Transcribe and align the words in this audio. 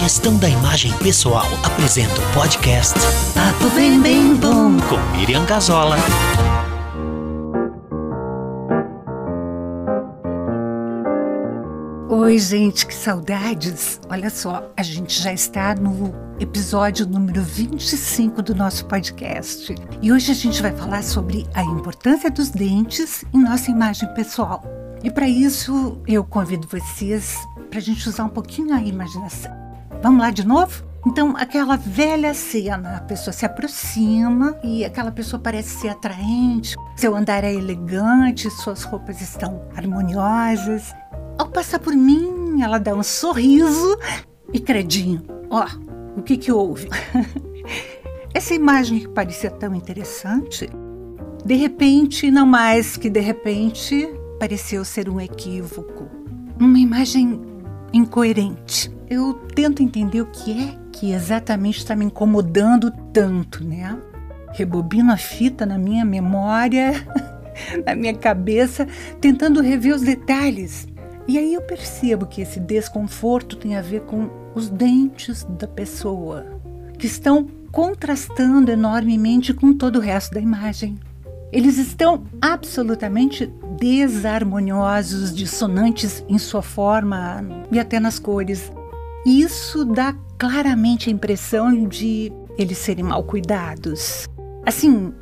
Gestão 0.00 0.38
da 0.38 0.48
imagem 0.48 0.96
pessoal 0.96 1.44
apresenta 1.62 2.14
o 2.14 2.32
podcast 2.32 2.98
Papo 3.34 3.68
Bem 3.74 4.00
Bem 4.00 4.34
Bom. 4.34 4.78
com 4.88 4.96
Miriam 5.14 5.44
Gazola. 5.44 5.94
Oi, 12.08 12.38
gente, 12.38 12.86
que 12.86 12.94
saudades! 12.94 14.00
Olha 14.08 14.30
só, 14.30 14.72
a 14.74 14.82
gente 14.82 15.20
já 15.20 15.34
está 15.34 15.74
no 15.74 16.14
episódio 16.40 17.06
número 17.06 17.42
25 17.42 18.40
do 18.40 18.54
nosso 18.54 18.86
podcast. 18.86 19.74
E 20.00 20.10
hoje 20.10 20.32
a 20.32 20.34
gente 20.34 20.62
vai 20.62 20.72
falar 20.72 21.02
sobre 21.02 21.46
a 21.52 21.62
importância 21.62 22.30
dos 22.30 22.48
dentes 22.48 23.22
em 23.34 23.42
nossa 23.42 23.70
imagem 23.70 24.08
pessoal. 24.14 24.64
E 25.04 25.10
para 25.10 25.28
isso, 25.28 26.00
eu 26.06 26.24
convido 26.24 26.66
vocês 26.66 27.36
para 27.68 27.78
a 27.78 27.82
gente 27.82 28.08
usar 28.08 28.24
um 28.24 28.30
pouquinho 28.30 28.74
a 28.74 28.80
imaginação. 28.80 29.69
Vamos 30.02 30.20
lá 30.20 30.30
de 30.30 30.46
novo? 30.46 30.82
Então, 31.06 31.34
aquela 31.36 31.76
velha 31.76 32.32
cena, 32.32 32.96
a 32.96 33.00
pessoa 33.00 33.32
se 33.32 33.44
aproxima 33.44 34.58
e 34.62 34.84
aquela 34.84 35.10
pessoa 35.10 35.40
parece 35.40 35.80
ser 35.80 35.88
atraente, 35.88 36.74
seu 36.96 37.14
andar 37.14 37.44
é 37.44 37.52
elegante, 37.52 38.50
suas 38.50 38.82
roupas 38.82 39.20
estão 39.20 39.62
harmoniosas. 39.76 40.94
Ao 41.38 41.48
passar 41.48 41.78
por 41.78 41.94
mim, 41.94 42.62
ela 42.62 42.78
dá 42.78 42.94
um 42.94 43.02
sorriso 43.02 43.98
e 44.52 44.60
credinho. 44.60 45.22
Ó, 45.50 45.66
o 46.16 46.22
que 46.22 46.36
que 46.36 46.52
houve? 46.52 46.88
Essa 48.32 48.54
imagem 48.54 49.00
que 49.00 49.08
parecia 49.08 49.50
tão 49.50 49.74
interessante, 49.74 50.68
de 51.44 51.54
repente, 51.54 52.30
não 52.30 52.46
mais 52.46 52.96
que 52.96 53.08
de 53.08 53.20
repente, 53.20 54.06
pareceu 54.38 54.84
ser 54.84 55.08
um 55.08 55.20
equívoco. 55.20 56.08
Uma 56.58 56.78
imagem 56.78 57.40
incoerente. 57.92 58.99
Eu 59.10 59.34
tento 59.34 59.82
entender 59.82 60.20
o 60.20 60.26
que 60.26 60.52
é 60.52 60.78
que 60.92 61.10
exatamente 61.10 61.78
está 61.78 61.96
me 61.96 62.04
incomodando 62.04 62.92
tanto, 63.12 63.64
né? 63.64 63.98
Rebobino 64.52 65.12
a 65.12 65.16
fita 65.16 65.66
na 65.66 65.76
minha 65.76 66.04
memória, 66.04 66.92
na 67.84 67.96
minha 67.96 68.14
cabeça, 68.14 68.86
tentando 69.20 69.60
rever 69.60 69.96
os 69.96 70.02
detalhes. 70.02 70.86
E 71.26 71.36
aí 71.38 71.54
eu 71.54 71.60
percebo 71.62 72.24
que 72.24 72.40
esse 72.40 72.60
desconforto 72.60 73.56
tem 73.56 73.76
a 73.76 73.82
ver 73.82 74.02
com 74.02 74.30
os 74.54 74.68
dentes 74.68 75.42
da 75.58 75.66
pessoa, 75.66 76.46
que 76.96 77.06
estão 77.06 77.48
contrastando 77.72 78.70
enormemente 78.70 79.52
com 79.52 79.72
todo 79.72 79.96
o 79.96 80.00
resto 80.00 80.34
da 80.34 80.40
imagem. 80.40 80.96
Eles 81.50 81.78
estão 81.78 82.22
absolutamente 82.40 83.52
desarmoniosos, 83.76 85.34
dissonantes 85.34 86.24
em 86.28 86.38
sua 86.38 86.62
forma 86.62 87.44
e 87.72 87.80
até 87.80 87.98
nas 87.98 88.20
cores. 88.20 88.70
Isso 89.24 89.84
dá 89.84 90.14
claramente 90.38 91.10
a 91.10 91.12
impressão 91.12 91.86
de 91.86 92.32
eles 92.56 92.78
serem 92.78 93.04
mal 93.04 93.22
cuidados. 93.22 94.26
Assim, 94.64 95.12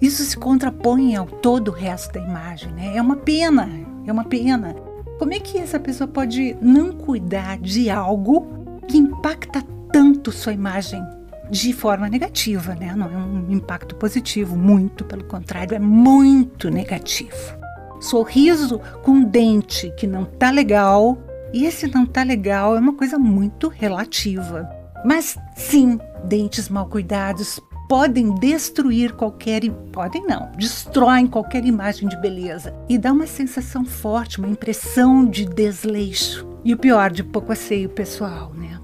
isso 0.00 0.22
se 0.24 0.36
contrapõe 0.36 1.14
ao 1.14 1.26
todo 1.26 1.68
o 1.68 1.74
resto 1.74 2.12
da 2.14 2.20
imagem, 2.20 2.72
né? 2.72 2.96
É 2.96 3.02
uma 3.02 3.16
pena, 3.16 3.68
é 4.06 4.12
uma 4.12 4.24
pena. 4.24 4.74
Como 5.18 5.32
é 5.32 5.38
que 5.38 5.58
essa 5.58 5.78
pessoa 5.78 6.08
pode 6.08 6.56
não 6.60 6.92
cuidar 6.92 7.58
de 7.58 7.88
algo 7.90 8.80
que 8.88 8.98
impacta 8.98 9.62
tanto 9.92 10.32
sua 10.32 10.52
imagem 10.52 11.02
de 11.50 11.72
forma 11.72 12.08
negativa, 12.08 12.74
né? 12.74 12.94
Não 12.96 13.06
é 13.06 13.16
um 13.16 13.50
impacto 13.50 13.94
positivo, 13.96 14.56
muito 14.56 15.04
pelo 15.04 15.24
contrário, 15.24 15.74
é 15.74 15.78
muito 15.78 16.70
negativo. 16.70 17.56
Sorriso 18.00 18.80
com 19.02 19.22
dente 19.22 19.92
que 19.96 20.06
não 20.06 20.24
tá 20.24 20.50
legal, 20.50 21.18
e 21.52 21.66
esse 21.66 21.86
não 21.86 22.06
tá 22.06 22.22
legal 22.22 22.76
é 22.76 22.80
uma 22.80 22.94
coisa 22.94 23.18
muito 23.18 23.68
relativa. 23.68 24.68
Mas 25.04 25.36
sim, 25.56 25.98
dentes 26.24 26.68
mal 26.68 26.86
cuidados 26.86 27.60
podem 27.88 28.34
destruir 28.36 29.12
qualquer. 29.12 29.62
Podem 29.92 30.24
não, 30.26 30.50
destroem 30.56 31.26
qualquer 31.26 31.64
imagem 31.64 32.08
de 32.08 32.16
beleza 32.16 32.74
e 32.88 32.96
dá 32.96 33.12
uma 33.12 33.26
sensação 33.26 33.84
forte, 33.84 34.38
uma 34.38 34.48
impressão 34.48 35.24
de 35.26 35.44
desleixo. 35.44 36.48
E 36.64 36.72
o 36.72 36.78
pior, 36.78 37.10
de 37.10 37.22
pouco 37.24 37.52
asseio 37.52 37.88
pessoal, 37.88 38.52
né? 38.54 38.80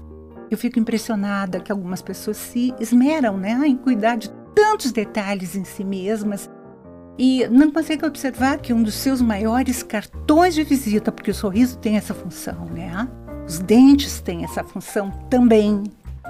Eu 0.51 0.57
fico 0.57 0.79
impressionada 0.79 1.59
que 1.59 1.71
algumas 1.71 2.01
pessoas 2.01 2.37
se 2.37 2.73
esmeram 2.79 3.37
né, 3.37 3.59
em 3.65 3.77
cuidar 3.77 4.15
de 4.15 4.29
tantos 4.53 4.91
detalhes 4.91 5.55
em 5.55 5.63
si 5.63 5.83
mesmas 5.83 6.49
e 7.19 7.45
não 7.49 7.69
consegue 7.69 8.05
observar 8.05 8.59
que 8.59 8.71
um 8.71 8.81
dos 8.81 8.93
seus 8.95 9.21
maiores 9.21 9.83
cartões 9.83 10.55
de 10.55 10.63
visita, 10.63 11.11
porque 11.11 11.31
o 11.31 11.35
sorriso 11.35 11.77
tem 11.77 11.97
essa 11.97 12.13
função, 12.13 12.65
né? 12.67 13.09
Os 13.45 13.59
dentes 13.59 14.21
têm 14.21 14.45
essa 14.45 14.63
função 14.63 15.11
também. 15.29 15.83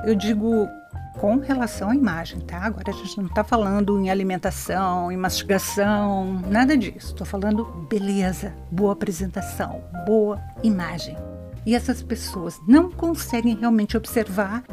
Eu 0.03 0.15
digo 0.15 0.67
com 1.19 1.37
relação 1.37 1.91
à 1.91 1.95
imagem, 1.95 2.39
tá? 2.39 2.63
Agora 2.63 2.89
a 2.89 2.93
gente 2.93 3.19
não 3.19 3.27
está 3.27 3.43
falando 3.43 3.99
em 3.99 4.09
alimentação, 4.09 5.11
em 5.11 5.17
mastigação, 5.17 6.41
nada 6.49 6.75
disso. 6.75 7.09
Estou 7.09 7.27
falando 7.27 7.65
beleza, 7.87 8.51
boa 8.71 8.93
apresentação, 8.93 9.83
boa 10.07 10.41
imagem. 10.63 11.15
E 11.67 11.75
essas 11.75 12.01
pessoas 12.01 12.59
não 12.67 12.89
conseguem 12.89 13.55
realmente 13.55 13.95
observar 13.95 14.63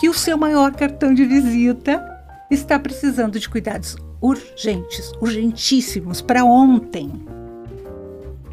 que 0.00 0.08
o 0.08 0.14
seu 0.14 0.38
maior 0.38 0.72
cartão 0.72 1.12
de 1.12 1.26
visita 1.26 2.02
está 2.50 2.78
precisando 2.78 3.38
de 3.38 3.46
cuidados 3.46 3.96
urgentes, 4.20 5.12
urgentíssimos, 5.20 6.20
para 6.20 6.44
ontem. 6.44 7.10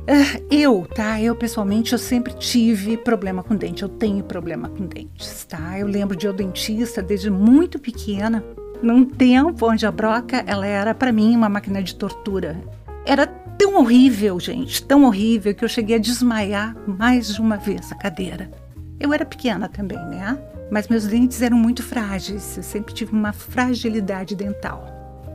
Ah, 0.05 0.41
eu, 0.51 0.85
tá? 0.93 1.21
Eu 1.21 1.33
pessoalmente 1.33 1.93
eu 1.93 1.99
sempre 1.99 2.33
tive 2.33 2.97
problema 2.97 3.41
com 3.41 3.55
dente. 3.55 3.83
Eu 3.83 3.89
tenho 3.89 4.23
problema 4.23 4.67
com 4.67 4.85
dentes, 4.85 5.45
tá? 5.45 5.79
Eu 5.79 5.87
lembro 5.87 6.15
de 6.15 6.27
eu 6.27 6.33
dentista 6.33 7.01
desde 7.01 7.29
muito 7.29 7.79
pequena, 7.79 8.43
num 8.81 9.05
tempo 9.05 9.69
onde 9.69 9.85
a 9.85 9.91
broca 9.91 10.43
ela 10.45 10.65
era 10.65 10.93
para 10.93 11.11
mim 11.11 11.35
uma 11.35 11.47
máquina 11.47 11.81
de 11.81 11.95
tortura. 11.95 12.61
Era 13.05 13.25
tão 13.25 13.77
horrível, 13.77 14.37
gente, 14.41 14.83
tão 14.83 15.05
horrível 15.05 15.55
que 15.55 15.63
eu 15.63 15.69
cheguei 15.69 15.95
a 15.95 15.99
desmaiar 15.99 16.75
mais 16.85 17.33
de 17.33 17.39
uma 17.39 17.55
vez 17.55 17.89
a 17.91 17.95
cadeira. 17.95 18.51
Eu 18.99 19.13
era 19.13 19.25
pequena 19.25 19.69
também, 19.69 19.97
né? 19.97 20.37
Mas 20.69 20.87
meus 20.89 21.05
dentes 21.05 21.41
eram 21.41 21.57
muito 21.57 21.81
frágeis. 21.81 22.57
Eu 22.57 22.63
sempre 22.63 22.93
tive 22.93 23.13
uma 23.13 23.31
fragilidade 23.31 24.35
dental. 24.35 24.92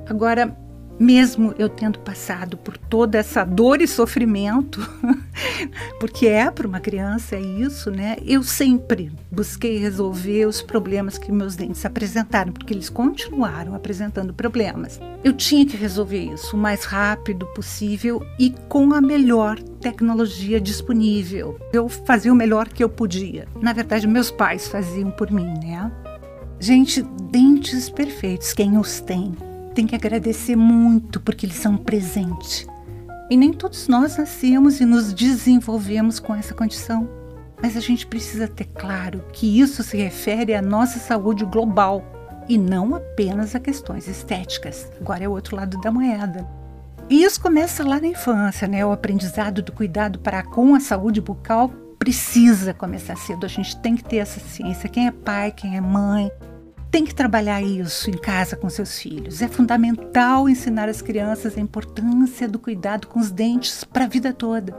Agora, 0.09 0.57
mesmo 0.99 1.55
eu 1.59 1.69
tendo 1.69 1.99
passado 2.01 2.57
por 2.57 2.77
toda 2.77 3.19
essa 3.19 3.45
dor 3.45 3.81
e 3.81 3.87
sofrimento, 3.87 4.81
porque 6.01 6.27
é 6.27 6.51
para 6.51 6.67
uma 6.67 6.81
criança 6.81 7.37
é 7.37 7.41
isso, 7.41 7.91
né? 7.91 8.17
Eu 8.25 8.43
sempre 8.43 9.13
busquei 9.31 9.79
resolver 9.79 10.47
os 10.47 10.61
problemas 10.61 11.17
que 11.17 11.31
meus 11.31 11.55
dentes 11.55 11.85
apresentaram, 11.85 12.53
porque 12.53 12.75
eles 12.75 12.91
continuaram 12.91 13.75
apresentando 13.75 14.35
problemas. 14.35 14.99
Eu 15.23 15.33
tinha 15.33 15.65
que 15.65 15.77
resolver 15.77 16.33
isso 16.33 16.57
o 16.57 16.59
mais 16.59 16.85
rápido 16.85 17.47
possível 17.55 18.21
e 18.39 18.51
com 18.69 18.93
a 18.93 19.01
melhor 19.01 19.59
tecnologia 19.81 20.61
disponível. 20.61 21.59
Eu 21.73 21.89
fazia 21.89 22.33
o 22.33 22.37
melhor 22.37 22.69
que 22.69 22.83
eu 22.83 22.89
podia. 22.89 23.47
Na 23.61 23.73
verdade, 23.73 24.07
meus 24.09 24.31
pais 24.31 24.67
faziam 24.67 25.11
por 25.11 25.31
mim, 25.31 25.47
né? 25.63 25.93
Gente, 26.59 27.03
dentes 27.31 27.89
perfeitos, 27.89 28.53
quem 28.53 28.77
os 28.77 29.01
tem 29.01 29.33
tem 29.79 29.87
que 29.87 29.95
agradecer 29.95 30.57
muito 30.57 31.21
porque 31.21 31.47
eles 31.47 31.55
são 31.55 31.75
um 31.75 31.77
presente. 31.77 32.67
E 33.31 33.37
nem 33.37 33.53
todos 33.53 33.87
nós 33.87 34.17
nascemos 34.17 34.81
e 34.81 34.85
nos 34.85 35.13
desenvolvemos 35.13 36.19
com 36.19 36.35
essa 36.35 36.53
condição. 36.53 37.09
Mas 37.63 37.77
a 37.77 37.81
gente 37.81 38.05
precisa 38.05 38.49
ter 38.49 38.65
claro 38.65 39.23
que 39.33 39.61
isso 39.61 39.85
se 39.85 39.97
refere 39.97 40.53
à 40.53 40.61
nossa 40.61 40.99
saúde 40.99 41.45
global 41.45 42.03
e 42.49 42.59
não 42.59 42.93
apenas 42.93 43.55
a 43.55 43.61
questões 43.61 44.09
estéticas. 44.09 44.91
Agora 45.01 45.23
é 45.23 45.29
o 45.29 45.33
outro 45.33 45.55
lado 45.55 45.81
da 45.81 45.93
moeda. 45.93 46.45
E 47.09 47.23
isso 47.23 47.41
começa 47.41 47.85
lá 47.85 48.01
na 48.01 48.09
infância, 48.09 48.67
né? 48.67 48.85
O 48.85 48.91
aprendizado 48.91 49.63
do 49.63 49.71
cuidado 49.71 50.19
para 50.19 50.43
com 50.43 50.75
a 50.75 50.81
saúde 50.81 51.21
bucal 51.21 51.69
precisa 52.01 52.75
começar 52.75 53.15
cedo. 53.15 53.47
A 53.47 53.49
gente 53.49 53.77
tem 53.77 53.95
que 53.95 54.03
ter 54.03 54.17
essa 54.17 54.41
ciência. 54.41 54.89
Quem 54.89 55.07
é 55.07 55.13
pai, 55.13 55.53
quem 55.53 55.77
é 55.77 55.81
mãe, 55.81 56.33
tem 56.91 57.05
que 57.05 57.15
trabalhar 57.15 57.63
isso 57.63 58.11
em 58.11 58.17
casa 58.17 58.57
com 58.57 58.69
seus 58.69 58.99
filhos. 58.99 59.43
É 59.43 59.49
fundamental 59.49 60.49
ensinar 60.49 60.89
as 60.89 61.03
crianças 61.03 61.57
a 61.57 61.61
importância 61.61 62.49
do 62.49 62.59
cuidado 62.59 63.07
com 63.07 63.21
os 63.21 63.31
dentes 63.31 63.85
para 63.85 64.05
a 64.05 64.09
vida 64.09 64.33
toda. 64.33 64.75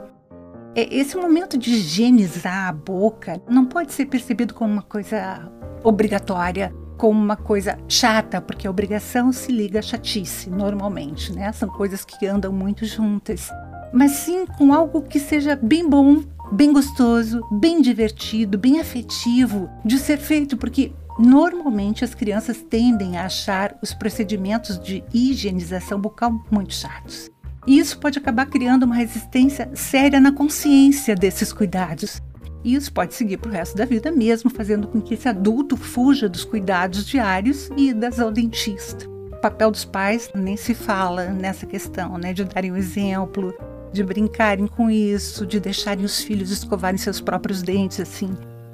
É, 0.74 0.94
esse 0.94 1.16
momento 1.16 1.58
de 1.58 1.70
higienizar 1.70 2.68
a 2.68 2.72
boca 2.72 3.40
não 3.48 3.64
pode 3.64 3.92
ser 3.92 4.06
percebido 4.06 4.54
como 4.54 4.72
uma 4.72 4.82
coisa 4.82 5.50
obrigatória, 5.82 6.72
como 6.96 7.18
uma 7.18 7.36
coisa 7.36 7.78
chata, 7.88 8.40
porque 8.40 8.66
a 8.66 8.70
obrigação 8.70 9.32
se 9.32 9.50
liga 9.50 9.78
à 9.78 9.82
chatice, 9.82 10.50
normalmente, 10.50 11.32
né? 11.32 11.50
São 11.52 11.68
coisas 11.68 12.04
que 12.04 12.26
andam 12.26 12.52
muito 12.52 12.84
juntas. 12.84 13.50
Mas 13.92 14.12
sim 14.12 14.46
com 14.46 14.72
algo 14.72 15.02
que 15.02 15.18
seja 15.18 15.56
bem 15.56 15.88
bom, 15.88 16.22
bem 16.52 16.72
gostoso, 16.72 17.40
bem 17.50 17.80
divertido, 17.80 18.58
bem 18.58 18.80
afetivo 18.80 19.68
de 19.84 19.98
ser 19.98 20.18
feito, 20.18 20.56
porque 20.56 20.92
Normalmente, 21.20 22.02
as 22.02 22.14
crianças 22.14 22.62
tendem 22.62 23.18
a 23.18 23.26
achar 23.26 23.76
os 23.82 23.92
procedimentos 23.92 24.80
de 24.80 25.04
higienização 25.12 26.00
bucal 26.00 26.32
muito 26.50 26.72
chatos. 26.72 27.30
E 27.66 27.78
isso 27.78 27.98
pode 27.98 28.18
acabar 28.18 28.46
criando 28.46 28.84
uma 28.84 28.94
resistência 28.94 29.70
séria 29.74 30.18
na 30.18 30.32
consciência 30.32 31.14
desses 31.14 31.52
cuidados. 31.52 32.22
E 32.64 32.74
isso 32.74 32.90
pode 32.90 33.12
seguir 33.12 33.36
para 33.36 33.50
o 33.50 33.52
resto 33.52 33.76
da 33.76 33.84
vida 33.84 34.10
mesmo, 34.10 34.48
fazendo 34.48 34.88
com 34.88 34.98
que 34.98 35.12
esse 35.12 35.28
adulto 35.28 35.76
fuja 35.76 36.26
dos 36.26 36.42
cuidados 36.42 37.04
diários 37.04 37.68
e 37.76 37.92
das 37.92 38.18
ao 38.18 38.32
dentista. 38.32 39.06
O 39.06 39.36
papel 39.42 39.70
dos 39.70 39.84
pais 39.84 40.30
nem 40.34 40.56
se 40.56 40.72
fala 40.72 41.26
nessa 41.26 41.66
questão, 41.66 42.16
né? 42.16 42.32
De 42.32 42.44
darem 42.44 42.70
o 42.70 42.74
um 42.74 42.76
exemplo, 42.78 43.54
de 43.92 44.02
brincarem 44.02 44.66
com 44.66 44.90
isso, 44.90 45.46
de 45.46 45.60
deixarem 45.60 46.04
os 46.04 46.22
filhos 46.22 46.50
escovarem 46.50 46.96
seus 46.96 47.20
próprios 47.20 47.60
dentes, 47.60 48.00
assim. 48.00 48.30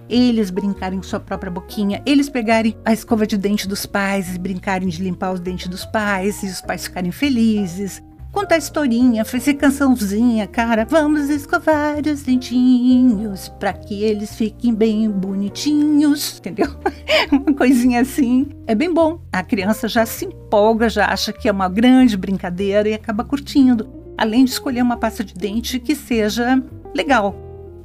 Eles 0.08 0.50
brincarem 0.50 0.98
com 0.98 1.04
sua 1.04 1.20
própria 1.20 1.50
boquinha, 1.50 2.02
eles 2.06 2.28
pegarem 2.28 2.76
a 2.84 2.92
escova 2.92 3.26
de 3.26 3.36
dente 3.36 3.66
dos 3.66 3.86
pais 3.86 4.34
e 4.34 4.38
brincarem 4.38 4.88
de 4.88 5.02
limpar 5.02 5.32
os 5.32 5.40
dentes 5.40 5.68
dos 5.68 5.84
pais, 5.84 6.42
e 6.42 6.46
os 6.46 6.60
pais 6.60 6.84
ficarem 6.84 7.10
felizes. 7.10 8.02
Contar 8.32 8.58
historinha, 8.58 9.24
fazer 9.24 9.54
cançãozinha, 9.54 10.46
cara. 10.46 10.84
Vamos 10.84 11.30
escovar 11.30 11.96
os 12.06 12.22
dentinhos 12.22 13.48
para 13.58 13.72
que 13.72 14.04
eles 14.04 14.34
fiquem 14.34 14.74
bem 14.74 15.10
bonitinhos, 15.10 16.38
entendeu? 16.38 16.68
uma 17.32 17.54
coisinha 17.54 18.02
assim. 18.02 18.46
É 18.66 18.74
bem 18.74 18.92
bom. 18.92 19.20
A 19.32 19.42
criança 19.42 19.88
já 19.88 20.04
se 20.04 20.26
empolga, 20.26 20.88
já 20.90 21.06
acha 21.06 21.32
que 21.32 21.48
é 21.48 21.52
uma 21.52 21.68
grande 21.68 22.14
brincadeira 22.14 22.88
e 22.88 22.94
acaba 22.94 23.24
curtindo 23.24 23.96
além 24.16 24.44
de 24.44 24.50
escolher 24.50 24.82
uma 24.82 24.96
pasta 24.96 25.22
de 25.22 25.34
dente 25.34 25.78
que 25.78 25.94
seja 25.94 26.62
legal. 26.94 27.34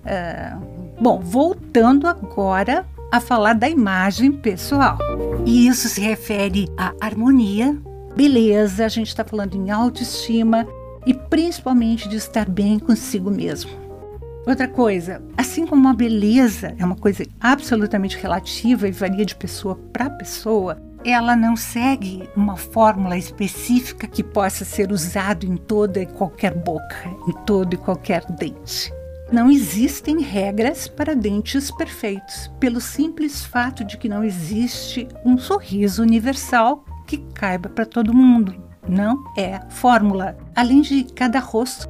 É, 0.06 0.54
bom, 1.02 1.20
voltando 1.20 2.06
agora 2.06 2.86
a 3.12 3.20
falar 3.20 3.54
da 3.54 3.68
imagem 3.68 4.32
pessoal. 4.32 5.00
E 5.46 5.68
isso 5.68 5.90
se 5.90 6.00
refere 6.00 6.70
à 6.78 6.94
harmonia, 7.02 7.76
beleza, 8.16 8.86
a 8.86 8.88
gente 8.88 9.08
está 9.08 9.26
falando 9.26 9.56
em 9.56 9.72
autoestima 9.72 10.68
e 11.06 11.14
principalmente 11.14 12.08
de 12.08 12.18
estar 12.18 12.48
bem 12.48 12.78
consigo 12.78 13.32
mesmo. 13.32 13.72
Outra 14.46 14.68
coisa, 14.68 15.24
assim 15.36 15.66
como 15.66 15.88
a 15.88 15.94
beleza 15.94 16.76
é 16.78 16.86
uma 16.86 16.96
coisa 16.96 17.26
absolutamente 17.40 18.18
relativa 18.18 18.88
e 18.88 18.92
varia 18.92 19.26
de 19.26 19.36
pessoa 19.36 19.76
para 19.92 20.10
pessoa, 20.10 20.80
ela 21.04 21.36
não 21.36 21.56
segue 21.56 22.30
uma 22.36 22.56
fórmula 22.56 23.18
específica 23.18 24.06
que 24.06 24.24
possa 24.24 24.64
ser 24.64 24.92
usado 24.92 25.48
em 25.48 25.58
toda 25.58 26.00
e 26.00 26.06
qualquer 26.06 26.54
boca, 26.54 26.96
em 27.28 27.34
todo 27.44 27.74
e 27.74 27.78
qualquer 27.78 28.24
dente. 28.32 28.94
Não 29.32 29.50
existem 29.50 30.20
regras 30.20 30.90
para 30.90 31.16
dentes 31.16 31.72
perfeitos, 31.72 32.52
pelo 32.60 32.82
simples 32.82 33.46
fato 33.46 33.82
de 33.86 33.98
que 33.98 34.10
não 34.10 34.26
existe 34.26 35.08
um 35.24 35.38
sorriso 35.38 36.02
universal 36.02 36.84
que 37.08 37.18
caiba 37.34 37.70
para 37.70 37.86
todo 37.86 38.14
mundo. 38.14 38.54
Não 38.90 39.24
é 39.38 39.62
fórmula. 39.70 40.38
Além 40.54 40.82
de 40.82 41.06
cada 41.06 41.40
rosto, 41.40 41.88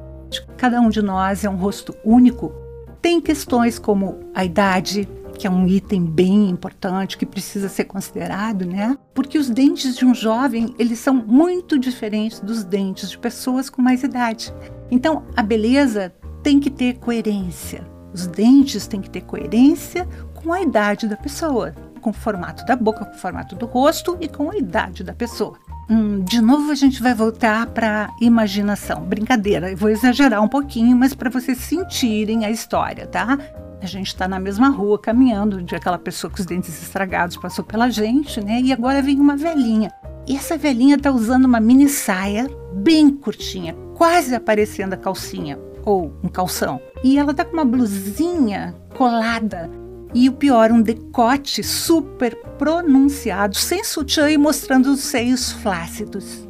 cada 0.56 0.80
um 0.80 0.88
de 0.88 1.02
nós 1.02 1.44
é 1.44 1.50
um 1.50 1.56
rosto 1.56 1.92
único, 2.04 2.52
tem 3.00 3.20
questões 3.20 3.76
como 3.76 4.20
a 4.32 4.44
idade, 4.44 5.08
que 5.36 5.44
é 5.44 5.50
um 5.50 5.66
item 5.66 6.04
bem 6.04 6.48
importante 6.48 7.18
que 7.18 7.26
precisa 7.26 7.68
ser 7.68 7.86
considerado, 7.86 8.64
né? 8.64 8.96
Porque 9.12 9.36
os 9.36 9.50
dentes 9.50 9.96
de 9.96 10.04
um 10.04 10.14
jovem, 10.14 10.72
eles 10.78 11.00
são 11.00 11.12
muito 11.12 11.76
diferentes 11.76 12.38
dos 12.38 12.62
dentes 12.62 13.10
de 13.10 13.18
pessoas 13.18 13.68
com 13.68 13.82
mais 13.82 14.04
idade. 14.04 14.54
Então, 14.92 15.24
a 15.34 15.42
beleza 15.42 16.14
tem 16.42 16.58
que 16.58 16.70
ter 16.70 16.94
coerência. 16.98 17.86
Os 18.12 18.26
dentes 18.26 18.86
têm 18.86 19.00
que 19.00 19.08
ter 19.08 19.22
coerência 19.22 20.06
com 20.34 20.52
a 20.52 20.60
idade 20.60 21.08
da 21.08 21.16
pessoa, 21.16 21.72
com 22.00 22.10
o 22.10 22.12
formato 22.12 22.64
da 22.66 22.76
boca, 22.76 23.04
com 23.04 23.14
o 23.14 23.18
formato 23.18 23.54
do 23.54 23.66
rosto 23.66 24.18
e 24.20 24.28
com 24.28 24.50
a 24.50 24.56
idade 24.56 25.02
da 25.02 25.14
pessoa. 25.14 25.56
Hum, 25.88 26.20
de 26.20 26.40
novo 26.40 26.70
a 26.70 26.74
gente 26.74 27.02
vai 27.02 27.14
voltar 27.14 27.66
para 27.66 28.10
imaginação. 28.20 29.02
Brincadeira, 29.02 29.70
eu 29.70 29.76
vou 29.76 29.88
exagerar 29.88 30.42
um 30.42 30.48
pouquinho, 30.48 30.96
mas 30.96 31.14
para 31.14 31.30
vocês 31.30 31.58
sentirem 31.58 32.44
a 32.44 32.50
história, 32.50 33.06
tá? 33.06 33.38
A 33.80 33.86
gente 33.86 34.08
está 34.08 34.28
na 34.28 34.38
mesma 34.38 34.68
rua 34.68 34.98
caminhando, 34.98 35.58
onde 35.58 35.74
aquela 35.74 35.98
pessoa 35.98 36.30
com 36.30 36.38
os 36.38 36.46
dentes 36.46 36.80
estragados 36.82 37.36
passou 37.36 37.64
pela 37.64 37.90
gente, 37.90 38.40
né? 38.40 38.60
E 38.60 38.72
agora 38.72 39.02
vem 39.02 39.18
uma 39.18 39.36
velhinha. 39.36 39.90
E 40.26 40.36
essa 40.36 40.56
velhinha 40.56 40.96
está 40.96 41.10
usando 41.10 41.46
uma 41.46 41.58
mini 41.58 41.88
saia 41.88 42.48
bem 42.74 43.10
curtinha, 43.10 43.74
quase 43.94 44.34
aparecendo 44.34 44.92
a 44.92 44.96
calcinha 44.96 45.58
ou 45.84 46.12
um 46.22 46.28
calção. 46.28 46.80
E 47.02 47.18
ela 47.18 47.34
tá 47.34 47.44
com 47.44 47.54
uma 47.54 47.64
blusinha 47.64 48.74
colada 48.96 49.70
e 50.14 50.28
o 50.28 50.32
pior, 50.32 50.70
um 50.70 50.82
decote 50.82 51.62
super 51.62 52.36
pronunciado, 52.58 53.56
sem 53.56 53.82
sutiã 53.82 54.30
e 54.30 54.36
mostrando 54.36 54.92
os 54.92 55.00
seios 55.00 55.52
flácidos. 55.52 56.46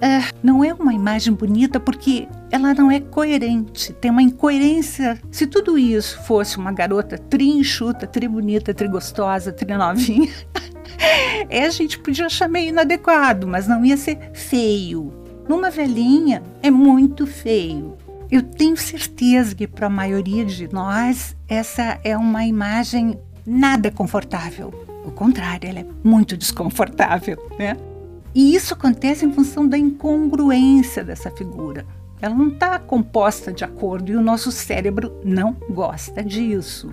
É, 0.00 0.32
não 0.42 0.64
é 0.64 0.72
uma 0.72 0.94
imagem 0.94 1.32
bonita 1.32 1.78
porque 1.78 2.26
ela 2.50 2.72
não 2.72 2.90
é 2.90 3.00
coerente, 3.00 3.92
tem 3.92 4.10
uma 4.10 4.22
incoerência. 4.22 5.20
Se 5.30 5.46
tudo 5.46 5.78
isso 5.78 6.20
fosse 6.22 6.56
uma 6.56 6.72
garota 6.72 7.18
tri 7.18 7.48
enxuta, 7.48 8.06
tri 8.06 8.26
bonita, 8.26 8.74
tri 8.74 8.88
gostosa, 8.88 9.52
tri 9.52 9.72
novinha, 9.76 10.32
é, 11.48 11.64
a 11.64 11.70
gente 11.70 11.98
podia 11.98 12.26
achar 12.26 12.48
meio 12.48 12.70
inadequado, 12.70 13.46
mas 13.46 13.68
não 13.68 13.84
ia 13.84 13.96
ser 13.96 14.30
feio. 14.32 15.12
Numa 15.48 15.70
velhinha 15.70 16.42
é 16.62 16.70
muito 16.70 17.26
feio. 17.26 17.96
Eu 18.30 18.42
tenho 18.42 18.76
certeza 18.76 19.56
que 19.56 19.66
para 19.66 19.88
a 19.88 19.90
maioria 19.90 20.44
de 20.44 20.72
nós 20.72 21.36
essa 21.48 21.98
é 22.04 22.16
uma 22.16 22.44
imagem 22.46 23.18
nada 23.44 23.90
confortável. 23.90 24.72
O 25.04 25.10
contrário, 25.10 25.68
ela 25.68 25.80
é 25.80 25.86
muito 26.04 26.36
desconfortável, 26.36 27.36
né? 27.58 27.76
E 28.32 28.54
isso 28.54 28.74
acontece 28.74 29.26
em 29.26 29.32
função 29.32 29.66
da 29.66 29.76
incongruência 29.76 31.02
dessa 31.02 31.28
figura. 31.32 31.84
Ela 32.22 32.34
não 32.34 32.48
está 32.48 32.78
composta 32.78 33.52
de 33.52 33.64
acordo 33.64 34.12
e 34.12 34.16
o 34.16 34.22
nosso 34.22 34.52
cérebro 34.52 35.12
não 35.24 35.56
gosta 35.68 36.22
disso. 36.22 36.92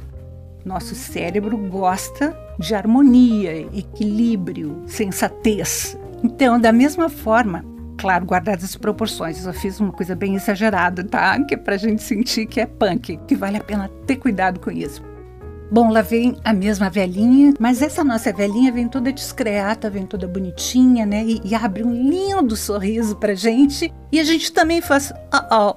Nosso 0.65 0.95
cérebro 0.95 1.55
gosta 1.55 2.35
de 2.57 2.73
harmonia, 2.73 3.61
equilíbrio, 3.77 4.81
sensatez. 4.87 5.95
Então, 6.23 6.59
da 6.59 6.71
mesma 6.71 7.09
forma, 7.09 7.63
claro, 7.97 8.25
guardadas 8.25 8.63
as 8.63 8.75
proporções, 8.75 9.45
eu 9.45 9.53
fiz 9.53 9.79
uma 9.79 9.91
coisa 9.91 10.15
bem 10.15 10.35
exagerada, 10.35 11.03
tá? 11.03 11.43
Que 11.43 11.55
é 11.55 11.57
pra 11.57 11.77
gente 11.77 12.01
sentir 12.01 12.45
que 12.45 12.61
é 12.61 12.65
punk, 12.65 13.17
que 13.27 13.35
vale 13.35 13.57
a 13.57 13.63
pena 13.63 13.89
ter 14.05 14.17
cuidado 14.17 14.59
com 14.59 14.71
isso. 14.71 15.01
Bom, 15.69 15.91
lá 15.91 16.01
vem 16.01 16.37
a 16.45 16.53
mesma 16.53 16.89
velhinha, 16.89 17.53
mas 17.59 17.81
essa 17.81 18.01
nossa 18.01 18.31
velhinha 18.31 18.71
vem 18.71 18.87
toda 18.87 19.11
discreta, 19.11 19.89
vem 19.89 20.05
toda 20.05 20.25
bonitinha, 20.25 21.05
né? 21.05 21.25
E, 21.25 21.41
e 21.43 21.53
abre 21.53 21.83
um 21.83 21.91
lindo 21.91 22.55
sorriso 22.55 23.17
pra 23.17 23.33
gente. 23.33 23.93
E 24.09 24.19
a 24.19 24.23
gente 24.23 24.53
também 24.53 24.81
faz, 24.81 25.11
oh, 25.33 25.55
oh, 25.55 25.73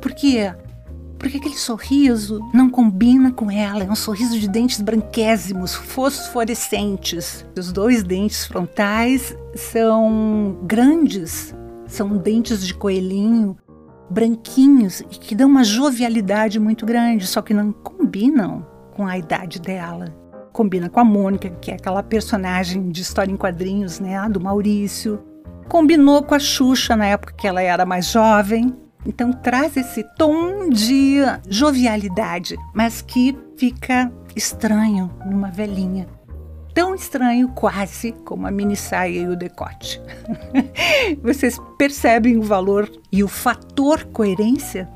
por 0.00 0.12
quê? 0.12 0.54
Porque 0.54 0.63
aquele 1.28 1.56
sorriso 1.56 2.40
não 2.52 2.68
combina 2.68 3.32
com 3.32 3.50
ela, 3.50 3.84
é 3.84 3.90
um 3.90 3.94
sorriso 3.94 4.38
de 4.38 4.48
dentes 4.48 4.80
branquésimos, 4.80 5.74
fosforescentes. 5.74 7.46
Os 7.56 7.72
dois 7.72 8.02
dentes 8.02 8.44
frontais 8.46 9.36
são 9.54 10.58
grandes, 10.62 11.54
são 11.86 12.16
dentes 12.16 12.66
de 12.66 12.74
coelhinho, 12.74 13.56
branquinhos 14.10 15.00
e 15.00 15.04
que 15.18 15.34
dão 15.34 15.48
uma 15.48 15.64
jovialidade 15.64 16.58
muito 16.58 16.84
grande, 16.84 17.26
só 17.26 17.42
que 17.42 17.54
não 17.54 17.72
combinam 17.72 18.66
com 18.94 19.06
a 19.06 19.18
idade 19.18 19.60
dela. 19.60 20.14
Combina 20.52 20.88
com 20.88 21.00
a 21.00 21.04
Mônica, 21.04 21.50
que 21.50 21.70
é 21.70 21.74
aquela 21.74 22.02
personagem 22.02 22.90
de 22.90 23.02
história 23.02 23.32
em 23.32 23.36
quadrinhos, 23.36 23.98
né, 23.98 24.28
do 24.28 24.40
Maurício. 24.40 25.20
Combinou 25.68 26.22
com 26.22 26.34
a 26.34 26.38
Xuxa 26.38 26.94
na 26.94 27.06
época 27.06 27.34
que 27.36 27.46
ela 27.48 27.60
era 27.60 27.84
mais 27.84 28.06
jovem. 28.06 28.72
Então 29.06 29.32
traz 29.32 29.76
esse 29.76 30.02
tom 30.16 30.68
de 30.68 31.18
jovialidade, 31.48 32.56
mas 32.72 33.02
que 33.02 33.36
fica 33.56 34.12
estranho 34.34 35.10
numa 35.26 35.50
velhinha. 35.50 36.06
Tão 36.72 36.94
estranho 36.94 37.48
quase 37.48 38.12
como 38.24 38.46
a 38.46 38.50
mini 38.50 38.76
saia 38.76 39.20
e 39.20 39.28
o 39.28 39.36
decote. 39.36 40.00
Vocês 41.22 41.60
percebem 41.78 42.36
o 42.36 42.42
valor 42.42 42.90
e 43.12 43.22
o 43.22 43.28
fator 43.28 44.04
coerência 44.06 44.88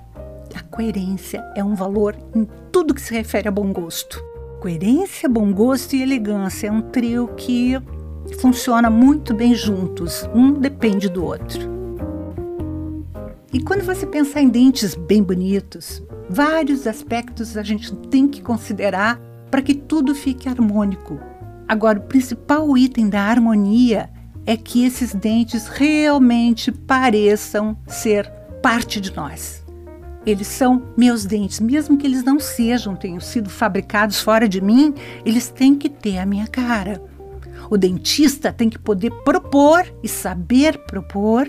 a 0.55 0.63
coerência 0.63 1.45
é 1.55 1.63
um 1.63 1.75
valor 1.75 2.17
em 2.35 2.47
tudo 2.73 2.95
que 2.95 3.01
se 3.01 3.15
refere 3.15 3.49
a 3.49 3.51
bom 3.51 3.73
gosto. 3.73 4.23
Coerência, 4.61 5.29
bom 5.29 5.53
gosto 5.53 5.95
e 5.95 6.03
elegância 6.03 6.67
é 6.67 6.73
um 6.73 6.81
trio 6.81 7.29
que 7.37 7.81
funciona 8.41 8.91
muito 8.91 9.33
bem 9.33 9.55
juntos, 9.55 10.29
um 10.35 10.53
depende 10.53 11.09
do 11.09 11.25
outro. 11.25 11.78
E 13.51 13.61
quando 13.61 13.83
você 13.83 14.07
pensar 14.07 14.43
em 14.43 14.49
dentes 14.49 14.95
bem 14.95 15.23
bonitos, 15.23 16.03
vários 16.29 16.87
aspectos 16.87 17.57
a 17.57 17.63
gente 17.63 17.95
tem 18.09 18.29
que 18.29 18.43
considerar 18.43 19.19
para 19.51 19.63
que 19.63 19.75
tudo 19.75 20.15
fique 20.15 20.49
harmônico. 20.49 21.19
Agora, 21.67 21.99
o 21.99 22.03
principal 22.03 22.77
item 22.77 23.09
da 23.09 23.23
harmonia 23.23 24.11
é 24.45 24.55
que 24.55 24.85
esses 24.85 25.15
dentes 25.15 25.67
realmente 25.67 26.71
pareçam 26.71 27.77
ser 27.87 28.31
parte 28.63 29.01
de 29.01 29.17
nós. 29.17 29.65
Eles 30.27 30.47
são 30.47 30.83
meus 30.95 31.25
dentes, 31.25 31.59
mesmo 31.59 31.97
que 31.97 32.07
eles 32.07 32.23
não 32.23 32.39
sejam, 32.39 32.95
tenham 32.95 33.21
sido 33.21 33.49
fabricados 33.49 34.21
fora 34.21 34.47
de 34.47 34.61
mim, 34.61 34.93
eles 35.25 35.49
têm 35.49 35.75
que 35.75 35.89
ter 35.89 36.19
a 36.19 36.27
minha 36.27 36.47
cara. 36.47 37.03
O 37.71 37.77
dentista 37.77 38.53
tem 38.53 38.71
que 38.71 38.79
poder 38.79 39.11
propor 39.25 39.85
e 40.03 40.09
saber 40.09 40.79
propor, 40.87 41.49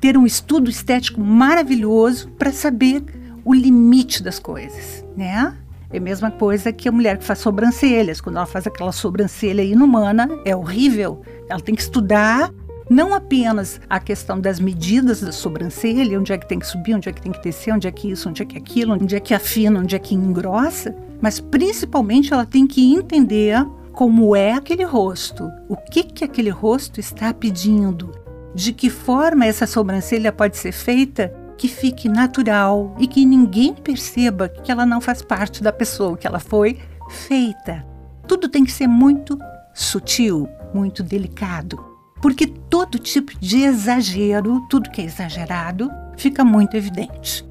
ter 0.00 0.16
um 0.16 0.26
estudo 0.26 0.68
estético 0.68 1.20
maravilhoso 1.20 2.28
para 2.38 2.52
saber 2.52 3.02
o 3.44 3.54
limite 3.54 4.22
das 4.22 4.38
coisas, 4.38 5.04
né? 5.16 5.56
É 5.90 5.98
a 5.98 6.00
mesma 6.00 6.30
coisa 6.30 6.72
que 6.72 6.88
a 6.88 6.92
mulher 6.92 7.18
que 7.18 7.24
faz 7.24 7.38
sobrancelhas. 7.38 8.20
Quando 8.20 8.36
ela 8.36 8.46
faz 8.46 8.66
aquela 8.66 8.90
sobrancelha 8.90 9.62
inumana, 9.62 10.28
é 10.44 10.56
horrível. 10.56 11.22
Ela 11.48 11.60
tem 11.60 11.74
que 11.74 11.82
estudar 11.82 12.50
não 12.90 13.14
apenas 13.14 13.80
a 13.88 13.98
questão 13.98 14.40
das 14.40 14.60
medidas 14.60 15.20
da 15.20 15.32
sobrancelha, 15.32 16.18
onde 16.18 16.32
é 16.32 16.38
que 16.38 16.48
tem 16.48 16.58
que 16.58 16.66
subir, 16.66 16.94
onde 16.94 17.08
é 17.08 17.12
que 17.12 17.22
tem 17.22 17.32
que 17.32 17.42
descer, 17.42 17.72
onde 17.72 17.86
é 17.86 17.90
que 17.90 18.10
isso, 18.10 18.28
onde 18.28 18.42
é 18.42 18.44
que 18.44 18.58
aquilo, 18.58 18.94
onde 18.94 19.14
é 19.14 19.20
que 19.20 19.32
afina, 19.32 19.80
onde 19.80 19.94
é 19.94 19.98
que 19.98 20.14
engrossa, 20.14 20.94
mas 21.20 21.40
principalmente 21.40 22.32
ela 22.32 22.44
tem 22.44 22.66
que 22.66 22.92
entender 22.92 23.64
como 23.94 24.36
é 24.36 24.52
aquele 24.52 24.84
rosto, 24.84 25.50
o 25.68 25.76
que 25.76 26.02
que 26.02 26.24
aquele 26.24 26.50
rosto 26.50 27.00
está 27.00 27.32
pedindo, 27.32 28.10
de 28.54 28.72
que 28.72 28.90
forma 28.90 29.46
essa 29.46 29.66
sobrancelha 29.66 30.32
pode 30.32 30.56
ser 30.56 30.72
feita 30.72 31.34
que 31.56 31.68
fique 31.68 32.08
natural 32.08 32.94
e 32.98 33.06
que 33.06 33.24
ninguém 33.24 33.72
perceba 33.74 34.48
que 34.48 34.70
ela 34.70 34.84
não 34.84 35.00
faz 35.00 35.22
parte 35.22 35.62
da 35.62 35.72
pessoa 35.72 36.16
que 36.16 36.26
ela 36.26 36.40
foi 36.40 36.78
feita. 37.08 37.86
Tudo 38.26 38.48
tem 38.48 38.64
que 38.64 38.72
ser 38.72 38.88
muito 38.88 39.38
sutil, 39.72 40.48
muito 40.74 41.02
delicado 41.02 41.94
porque 42.24 42.46
todo 42.46 42.98
tipo 42.98 43.38
de 43.38 43.64
exagero, 43.64 44.66
tudo 44.70 44.88
que 44.88 45.02
é 45.02 45.04
exagerado, 45.04 45.90
fica 46.16 46.42
muito 46.42 46.74
evidente. 46.74 47.46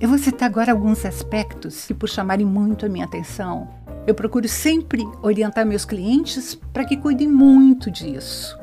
Eu 0.00 0.08
vou 0.08 0.16
citar 0.16 0.48
agora 0.48 0.72
alguns 0.72 1.04
aspectos 1.04 1.84
que, 1.84 1.92
por 1.92 2.08
chamarem 2.08 2.46
muito 2.46 2.86
a 2.86 2.88
minha 2.88 3.04
atenção, 3.04 3.68
eu 4.08 4.14
procuro 4.14 4.48
sempre 4.48 5.06
orientar 5.22 5.66
meus 5.66 5.84
clientes 5.84 6.54
para 6.72 6.86
que 6.86 6.96
cuidem 6.96 7.28
muito 7.28 7.90
disso. 7.90 8.58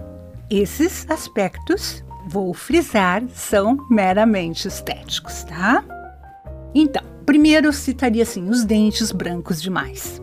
Esses 0.49 1.05
aspectos, 1.07 2.03
vou 2.27 2.51
frisar, 2.51 3.21
são 3.31 3.77
meramente 3.87 4.67
estéticos, 4.67 5.43
tá? 5.43 5.85
Então, 6.73 7.03
primeiro 7.27 7.67
eu 7.67 7.73
citaria 7.73 8.23
assim 8.23 8.49
os 8.49 8.63
dentes 8.63 9.11
brancos 9.11 9.61
demais. 9.61 10.19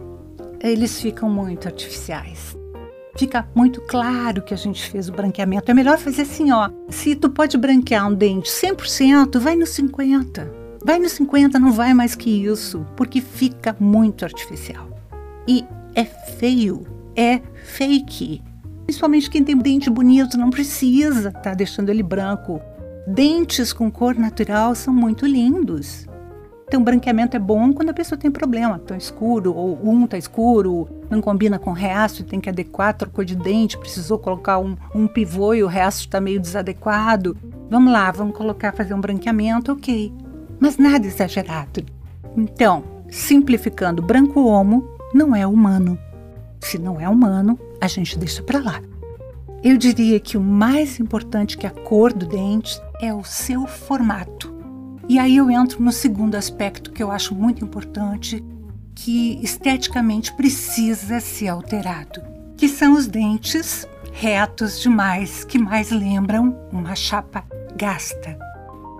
Eles 0.61 1.01
ficam 1.01 1.31
muito 1.31 1.69
artificiais 1.69 2.61
fica 3.15 3.47
muito 3.55 3.83
claro 3.83 4.41
que 4.43 4.55
a 4.55 4.57
gente 4.57 4.91
fez 4.91 5.11
o 5.11 5.13
branqueamento. 5.13 5.71
É 5.71 5.75
melhor 5.75 5.99
fazer 5.99 6.23
assim, 6.23 6.51
ó. 6.51 6.71
Se 6.89 7.15
tu 7.15 7.29
pode 7.29 7.59
branquear 7.59 8.09
um 8.09 8.15
dente 8.15 8.51
100%, 8.51 9.39
vai 9.39 9.55
no 9.55 9.67
50. 9.67 10.51
Vai 10.83 10.99
no 10.99 11.09
50, 11.09 11.59
não 11.59 11.73
vai 11.73 11.93
mais 11.93 12.17
que 12.17 12.31
isso, 12.47 12.85
porque 12.97 13.21
fica 13.21 13.77
muito 13.79 14.25
artificial. 14.25 15.02
E 15.47 15.65
é 15.95 16.05
feio, 16.05 16.87
é 17.17 17.41
fake. 17.65 18.43
Principalmente 18.85 19.31
quem 19.31 19.45
tem 19.45 19.57
dente 19.57 19.91
bonito 19.91 20.37
não 20.37 20.51
precisa 20.51 21.29
estar 21.29 21.41
tá 21.41 21.55
deixando 21.55 21.89
ele 21.89 22.03
branco. 22.03 22.61
Dentes 23.07 23.73
com 23.73 23.91
cor 23.91 24.15
natural 24.15 24.75
são 24.75 24.93
muito 24.95 25.27
lindos. 25.27 26.07
Então, 26.73 26.83
branqueamento 26.83 27.37
é 27.37 27.39
bom 27.39 27.71
quando 27.73 27.91
a 27.91 27.95
pessoa 27.95 28.19
tem 28.19 28.31
problema, 28.31 28.79
tão 28.79 28.97
escuro, 28.97 29.55
ou 29.55 29.79
um 29.87 30.07
tá 30.07 30.17
escuro, 30.17 30.89
não 31.11 31.21
combina 31.21 31.59
com 31.59 31.69
o 31.71 31.75
resto, 31.75 32.25
tem 32.25 32.41
que 32.41 32.49
adequar, 32.49 32.97
trocou 32.97 33.23
de 33.23 33.37
dente, 33.37 33.77
precisou 33.77 34.19
colocar 34.19 34.59
um, 34.59 34.75
um 34.95 35.07
pivô 35.07 35.53
e 35.53 35.63
o 35.63 35.67
resto 35.67 36.01
está 36.01 36.19
meio 36.19 36.41
desadequado. 36.41 37.37
Vamos 37.69 37.93
lá, 37.93 38.11
vamos 38.11 38.35
colocar, 38.35 38.73
fazer 38.73 38.95
um 38.95 39.01
branqueamento, 39.03 39.71
ok. 39.71 40.15
Mas 40.59 40.79
nada 40.79 41.07
exagerado. 41.07 41.85
Então, 42.35 42.83
simplificando, 43.11 44.01
branco 44.01 44.43
homo 44.43 44.89
não 45.13 45.35
é 45.35 45.47
humano. 45.47 45.99
Se 46.61 46.79
não 46.79 47.01
é 47.01 47.09
humano, 47.09 47.59
a 47.81 47.87
gente 47.87 48.19
deixa 48.19 48.43
para 48.43 48.61
lá. 48.61 48.81
Eu 49.63 49.77
diria 49.77 50.19
que 50.19 50.37
o 50.37 50.41
mais 50.41 50.99
importante 50.99 51.57
que 51.57 51.67
a 51.67 51.71
cor 51.71 52.13
do 52.13 52.27
dente 52.27 52.81
é 53.01 53.15
o 53.15 53.23
seu 53.23 53.67
formato. 53.67 54.53
E 55.09 55.19
aí 55.19 55.37
eu 55.37 55.51
entro 55.51 55.83
no 55.83 55.93
segundo 55.93 56.37
aspecto 56.37 56.91
que 56.91 57.03
eu 57.03 57.11
acho 57.11 57.35
muito 57.35 57.65
importante, 57.65 58.43
que 58.95 59.39
esteticamente 59.43 60.33
precisa 60.35 61.21
ser 61.21 61.49
alterado, 61.49 62.23
que 62.57 62.69
são 62.69 62.95
os 62.95 63.07
dentes 63.07 63.87
retos 64.13 64.81
demais, 64.81 65.45
que 65.45 65.59
mais 65.59 65.91
lembram 65.91 66.57
uma 66.73 66.95
chapa 66.95 67.45
gasta. 67.77 68.39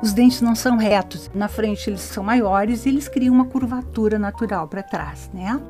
Os 0.03 0.13
dentes 0.13 0.41
não 0.41 0.55
são 0.55 0.77
retos, 0.77 1.31
na 1.35 1.49
frente 1.49 1.89
eles 1.89 2.01
são 2.01 2.25
maiores 2.25 2.85
e 2.85 2.89
eles 2.89 3.09
criam 3.09 3.35
uma 3.35 3.45
curvatura 3.45 4.19
natural 4.19 4.67
para 4.67 4.83
trás, 4.83 5.31
né? 5.33 5.61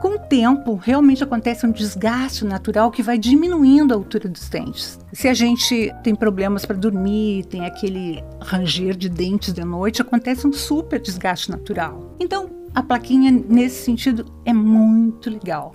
Com 0.00 0.16
o 0.16 0.18
tempo, 0.18 0.74
realmente 0.74 1.24
acontece 1.24 1.66
um 1.66 1.72
desgaste 1.72 2.44
natural 2.44 2.90
que 2.90 3.02
vai 3.02 3.16
diminuindo 3.16 3.94
a 3.94 3.96
altura 3.96 4.28
dos 4.28 4.48
dentes. 4.48 4.98
Se 5.12 5.26
a 5.26 5.32
gente 5.32 5.92
tem 6.02 6.14
problemas 6.14 6.66
para 6.66 6.76
dormir, 6.76 7.46
tem 7.46 7.64
aquele 7.64 8.22
ranger 8.40 8.94
de 8.94 9.08
dentes 9.08 9.54
de 9.54 9.64
noite, 9.64 10.02
acontece 10.02 10.46
um 10.46 10.52
super 10.52 11.00
desgaste 11.00 11.50
natural. 11.50 12.14
Então, 12.20 12.50
a 12.74 12.82
plaquinha 12.82 13.32
nesse 13.48 13.84
sentido 13.84 14.26
é 14.44 14.52
muito 14.52 15.30
legal. 15.30 15.74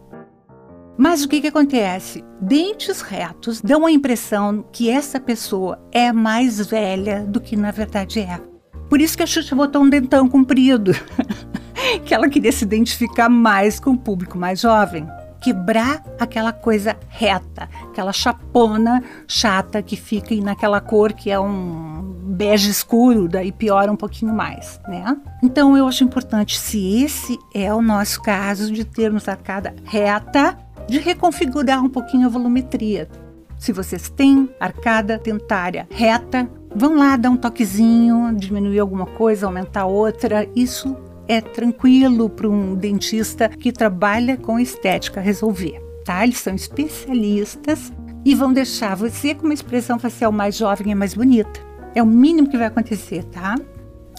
Mas 0.98 1.24
o 1.24 1.28
que, 1.28 1.42
que 1.42 1.48
acontece? 1.48 2.24
Dentes 2.40 3.01
retos 3.01 3.60
dão 3.60 3.88
a 3.88 3.92
impressão 3.92 4.63
que 4.72 4.88
essa 4.88 5.20
pessoa 5.20 5.80
é 5.92 6.13
mais 6.13 6.63
velha 6.68 7.24
do 7.24 7.42
que 7.42 7.56
na 7.56 7.72
verdade 7.72 8.20
é. 8.20 8.40
Por 8.88 9.01
isso 9.01 9.18
que 9.18 9.24
a 9.24 9.28
Xuxa 9.28 9.56
botou 9.56 9.82
um 9.82 9.90
dentão 9.90 10.28
comprido. 10.28 10.92
que 12.05 12.13
ela 12.13 12.29
queria 12.29 12.51
se 12.51 12.63
identificar 12.63 13.29
mais 13.29 13.79
com 13.79 13.91
o 13.91 13.98
público 13.98 14.38
mais 14.38 14.62
jovem. 14.62 15.07
Quebrar 15.41 16.03
aquela 16.19 16.53
coisa 16.53 16.95
reta, 17.10 17.67
aquela 17.89 18.13
chapona 18.13 19.03
chata 19.27 19.81
que 19.81 19.95
fica 19.95 20.36
naquela 20.36 20.79
cor 20.79 21.13
que 21.13 21.31
é 21.31 21.39
um 21.39 22.15
bege 22.24 22.69
escuro, 22.69 23.27
daí 23.27 23.51
piora 23.51 23.91
um 23.91 23.95
pouquinho 23.95 24.33
mais, 24.33 24.79
né? 24.88 25.17
Então 25.43 25.75
eu 25.75 25.88
acho 25.88 26.03
importante, 26.03 26.60
se 26.60 27.03
esse 27.03 27.39
é 27.53 27.74
o 27.74 27.81
nosso 27.81 28.21
caso 28.21 28.71
de 28.71 28.86
termos 28.86 29.27
arcada 29.27 29.75
reta, 29.83 30.57
de 30.88 31.00
reconfigurar 31.00 31.83
um 31.83 31.89
pouquinho 31.89 32.27
a 32.27 32.29
volumetria. 32.29 33.10
Se 33.57 33.71
vocês 33.71 34.10
têm 34.10 34.50
arcada 34.60 35.19
dentária 35.24 35.88
reta, 35.91 36.48
vão 36.75 36.98
lá 36.98 37.15
dar 37.15 37.29
um 37.31 37.38
toquezinho, 37.38 38.33
diminuir 38.36 38.79
alguma 38.79 39.05
coisa, 39.05 39.45
aumentar 39.45 39.86
outra. 39.86 40.48
Isso 40.55 40.95
é 41.31 41.39
tranquilo 41.39 42.29
para 42.29 42.50
um 42.50 42.75
dentista 42.75 43.47
que 43.47 43.71
trabalha 43.71 44.35
com 44.35 44.59
estética 44.59 45.21
resolver, 45.21 45.81
tá? 46.03 46.25
Eles 46.25 46.39
são 46.39 46.53
especialistas 46.53 47.93
e 48.25 48.35
vão 48.35 48.51
deixar 48.51 48.95
você 48.95 49.33
com 49.33 49.45
uma 49.45 49.53
expressão 49.53 49.97
facial 49.97 50.29
mais 50.29 50.57
jovem 50.57 50.91
e 50.91 50.95
mais 50.95 51.13
bonita. 51.13 51.61
É 51.95 52.03
o 52.03 52.05
mínimo 52.05 52.50
que 52.50 52.57
vai 52.57 52.67
acontecer, 52.67 53.23
tá? 53.23 53.55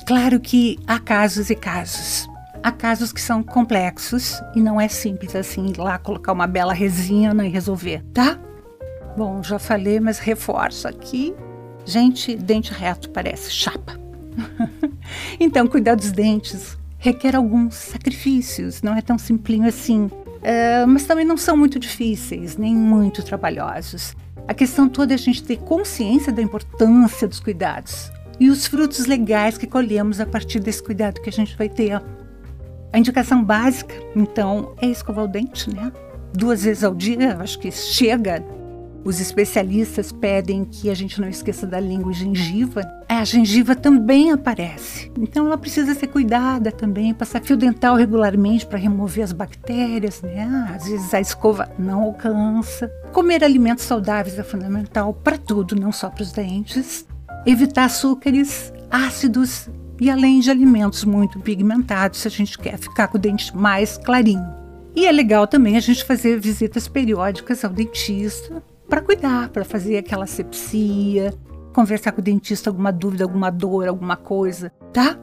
Claro 0.07 0.41
que 0.41 0.79
há 0.87 0.99
casos 0.99 1.51
e 1.51 1.55
casos. 1.55 2.27
Há 2.63 2.73
casos 2.73 3.13
que 3.13 3.21
são 3.21 3.43
complexos 3.43 4.41
e 4.57 4.61
não 4.61 4.81
é 4.81 4.89
simples 4.89 5.37
assim 5.37 5.67
ir 5.67 5.77
lá 5.77 5.99
colocar 5.99 6.33
uma 6.33 6.47
bela 6.47 6.73
resina 6.73 7.47
e 7.47 7.51
resolver, 7.51 8.03
tá? 8.15 8.39
Bom, 9.19 9.43
já 9.43 9.59
falei, 9.59 10.01
mas 10.01 10.19
reforço 10.19 10.89
aqui. 10.89 11.35
Gente, 11.85 12.35
dente 12.37 12.73
reto 12.73 13.11
parece 13.11 13.51
chapa. 13.51 14.01
então, 15.39 15.67
cuidar 15.67 15.95
dos 15.95 16.11
dentes, 16.11 16.79
requer 17.03 17.35
alguns 17.35 17.75
sacrifícios, 17.75 18.81
não 18.81 18.97
é 18.97 19.03
tão 19.03 19.19
simplinho 19.19 19.67
assim. 19.67 20.05
Uh, 20.05 20.87
mas 20.87 21.05
também 21.05 21.25
não 21.25 21.37
são 21.37 21.57
muito 21.57 21.79
difíceis, 21.79 22.57
nem 22.57 22.75
muito 22.75 23.25
trabalhosos. 23.25 24.17
A 24.47 24.55
questão 24.55 24.89
toda 24.89 25.13
é 25.13 25.17
a 25.17 25.19
gente 25.19 25.43
ter 25.43 25.59
consciência 25.59 26.33
da 26.33 26.41
importância 26.41 27.27
dos 27.27 27.41
cuidados 27.41 28.11
e 28.39 28.49
os 28.49 28.67
frutos 28.67 29.07
legais 29.07 29.59
que 29.59 29.67
colhemos 29.67 30.21
a 30.21 30.27
partir 30.27 30.61
desse 30.61 30.83
cuidado 30.83 31.21
que 31.21 31.29
a 31.29 31.33
gente 31.33 31.57
vai 31.57 31.69
ter. 31.69 32.01
A 32.93 32.99
indicação 32.99 33.43
básica, 33.43 33.95
então, 34.15 34.75
é 34.81 34.87
escovar 34.87 35.25
o 35.25 35.29
dente, 35.29 35.75
né? 35.75 35.91
Duas 36.33 36.63
vezes 36.63 36.85
ao 36.85 36.95
dia, 36.95 37.37
acho 37.41 37.59
que 37.59 37.71
chega 37.73 38.45
os 39.05 39.21
especialistas 39.21 40.13
pedem 40.13 40.65
que 40.65 40.89
a 40.89 40.95
gente 40.95 41.21
não 41.21 41.29
esqueça 41.29 41.67
da 41.67 41.81
língua 41.81 42.13
e 42.13 42.15
gengiva. 42.15 42.83
A 43.09 43.25
gengiva 43.25 43.75
também 43.75 44.31
aparece. 44.31 45.11
Então 45.19 45.47
ela 45.47 45.59
precisa 45.59 45.95
ser 45.95 46.07
cuidada 46.07 46.71
também, 46.71 47.13
passar 47.13 47.43
fio 47.43 47.57
dental 47.57 47.97
regularmente 47.97 48.65
para 48.65 48.79
remover 48.79 49.25
as 49.25 49.33
bactérias, 49.33 50.23
né? 50.23 50.73
Às 50.75 50.87
vezes 50.87 51.13
a 51.13 51.21
escova 51.21 51.71
não 51.79 52.03
alcança. 52.03 52.89
Comer 53.13 53.43
alimentos 53.43 53.85
saudáveis 53.85 54.39
é 54.39 54.43
fundamental 54.43 55.13
para 55.13 55.37
tudo, 55.37 55.75
não 55.75 55.91
só 55.91 56.09
para 56.09 56.23
os 56.23 56.33
dentes. 56.33 57.05
Evitar 57.45 57.87
açúcares, 57.87 58.73
ácidos 58.91 59.69
e 60.01 60.11
além 60.11 60.41
de 60.41 60.51
alimentos 60.51 61.05
muito 61.05 61.41
pigmentados, 61.41 62.21
se 62.21 62.29
a 62.29 62.31
gente 62.31 62.57
quer 62.57 62.79
ficar 62.79 63.09
com 63.09 63.19
o 63.19 63.21
dente 63.21 63.57
mais 63.57 63.99
clarinho. 63.99 64.63
E 64.95 65.07
é 65.07 65.13
legal 65.13 65.47
também 65.47 65.77
a 65.77 65.81
gente 65.81 66.05
fazer 66.05 66.39
visitas 66.39 66.87
periódicas 66.87 67.65
ao 67.65 67.71
dentista 67.71 68.63
para 68.89 69.01
cuidar, 69.01 69.49
para 69.49 69.65
fazer 69.65 69.97
aquela 69.99 70.27
sepsia, 70.27 71.33
conversar 71.73 72.13
com 72.13 72.21
o 72.21 72.25
dentista 72.25 72.71
alguma 72.71 72.93
dúvida, 72.93 73.25
alguma 73.25 73.51
dor, 73.51 73.89
alguma 73.89 74.17
coisa, 74.17 74.71
tá? 74.93 75.19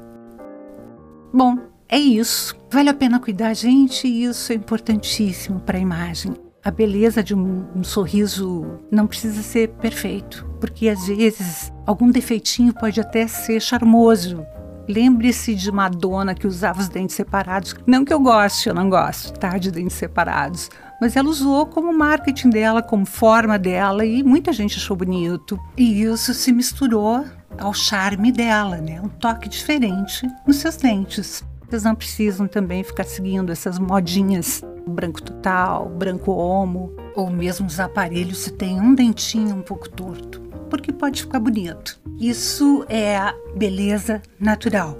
Bom, 1.33 1.57
é 1.87 1.97
isso. 1.97 2.55
Vale 2.71 2.89
a 2.89 2.93
pena 2.93 3.19
cuidar, 3.19 3.53
gente, 3.53 4.07
isso 4.07 4.51
é 4.51 4.55
importantíssimo 4.55 5.59
para 5.59 5.77
a 5.77 5.81
imagem. 5.81 6.33
A 6.63 6.71
beleza 6.71 7.23
de 7.23 7.33
um, 7.33 7.65
um, 7.75 7.83
sorriso 7.83 8.79
não 8.91 9.07
precisa 9.07 9.41
ser 9.41 9.69
perfeito, 9.69 10.45
porque 10.59 10.89
às 10.89 11.07
vezes 11.07 11.71
algum 11.85 12.11
defeitinho 12.11 12.73
pode 12.73 12.99
até 12.99 13.27
ser 13.27 13.61
charmoso. 13.61 14.45
Lembre-se 14.87 15.55
de 15.55 15.71
Madonna 15.71 16.35
que 16.35 16.47
usava 16.47 16.81
os 16.81 16.89
dentes 16.89 17.15
separados. 17.15 17.75
Não 17.87 18.03
que 18.03 18.13
eu 18.13 18.19
goste, 18.19 18.67
eu 18.67 18.75
não 18.75 18.89
gosto, 18.89 19.33
tá? 19.39 19.57
De 19.57 19.71
dentes 19.71 19.95
separados. 19.95 20.69
Mas 20.99 21.15
ela 21.15 21.29
usou 21.29 21.65
como 21.65 21.93
marketing 21.93 22.49
dela, 22.49 22.81
como 22.81 23.05
forma 23.05 23.57
dela, 23.57 24.05
e 24.05 24.21
muita 24.23 24.51
gente 24.51 24.77
achou 24.77 24.97
bonito. 24.97 25.59
E 25.77 26.03
isso 26.03 26.33
se 26.33 26.51
misturou 26.51 27.23
ao 27.57 27.73
charme 27.73 28.31
dela, 28.31 28.77
né? 28.77 29.01
Um 29.01 29.07
toque 29.07 29.47
diferente 29.47 30.27
nos 30.45 30.57
seus 30.57 30.77
dentes. 30.77 31.43
Vocês 31.67 31.83
não 31.83 31.95
precisam 31.95 32.47
também 32.47 32.83
ficar 32.83 33.03
seguindo 33.03 33.51
essas 33.51 33.77
modinhas 33.77 34.63
branco 34.89 35.21
total, 35.21 35.87
branco 35.87 36.31
homo, 36.31 36.91
ou 37.15 37.29
mesmo 37.29 37.67
os 37.67 37.79
aparelhos 37.79 38.39
se 38.39 38.51
tem 38.51 38.79
um 38.81 38.93
dentinho 38.93 39.55
um 39.55 39.61
pouco 39.61 39.87
torto, 39.87 40.41
porque 40.69 40.91
pode 40.91 41.21
ficar 41.21 41.39
bonito. 41.39 41.99
Isso 42.19 42.85
é 42.89 43.17
a 43.17 43.33
beleza 43.55 44.21
natural. 44.39 44.97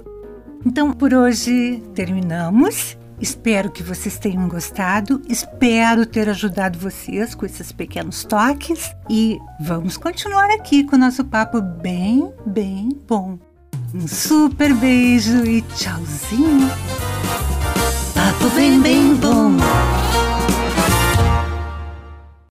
Então, 0.64 0.92
por 0.92 1.12
hoje 1.12 1.82
terminamos. 1.94 2.96
Espero 3.20 3.70
que 3.70 3.82
vocês 3.82 4.18
tenham 4.18 4.48
gostado. 4.48 5.20
Espero 5.28 6.06
ter 6.06 6.28
ajudado 6.28 6.78
vocês 6.78 7.34
com 7.34 7.44
esses 7.44 7.70
pequenos 7.70 8.24
toques. 8.24 8.94
E 9.08 9.38
vamos 9.60 9.96
continuar 9.96 10.50
aqui 10.50 10.84
com 10.84 10.96
o 10.96 10.98
nosso 10.98 11.24
papo 11.24 11.60
bem, 11.60 12.32
bem 12.46 12.88
bom. 13.06 13.38
Um 13.94 14.08
super 14.08 14.72
beijo 14.74 15.44
e 15.44 15.62
tchauzinho. 15.62 16.70
Papo 18.14 18.54
bem, 18.54 18.80
bem 18.80 19.14
bom. 19.16 19.99